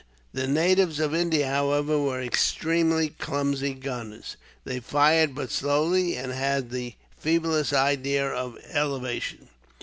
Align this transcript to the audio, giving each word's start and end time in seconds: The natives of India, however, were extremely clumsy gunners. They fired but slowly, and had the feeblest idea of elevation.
The 0.33 0.47
natives 0.47 0.99
of 0.99 1.13
India, 1.13 1.47
however, 1.47 1.99
were 1.99 2.19
extremely 2.23 3.09
clumsy 3.19 3.75
gunners. 3.75 4.35
They 4.63 4.79
fired 4.79 5.35
but 5.35 5.51
slowly, 5.51 6.15
and 6.15 6.31
had 6.31 6.71
the 6.71 6.95
feeblest 7.19 7.71
idea 7.71 8.27
of 8.27 8.57
elevation. 8.71 9.49